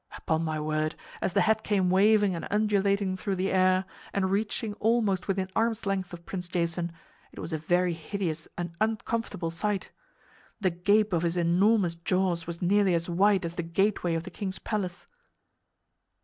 Upon 0.17 0.43
my 0.43 0.59
word, 0.59 0.95
as 1.21 1.33
the 1.33 1.41
head 1.41 1.61
came 1.61 1.91
waving 1.91 2.33
and 2.35 2.47
undulating 2.49 3.15
through 3.15 3.35
the 3.35 3.51
air 3.51 3.85
and 4.11 4.31
reaching 4.31 4.73
almost 4.79 5.27
within 5.27 5.51
arm's 5.55 5.85
length 5.85 6.11
of 6.11 6.25
Prince 6.25 6.47
Jason, 6.47 6.91
it 7.31 7.39
was 7.39 7.53
a 7.53 7.57
very 7.59 7.93
hideous 7.93 8.47
and 8.57 8.73
uncomfortable 8.81 9.51
sight. 9.51 9.91
The 10.59 10.71
gape 10.71 11.13
of 11.13 11.21
his 11.21 11.37
enormous 11.37 11.93
jaws 11.93 12.47
was 12.47 12.63
nearly 12.63 12.95
as 12.95 13.11
wide 13.11 13.45
as 13.45 13.53
the 13.53 13.61
gateway 13.61 14.15
of 14.15 14.23
the 14.23 14.31
king's 14.31 14.57
palace. 14.57 15.05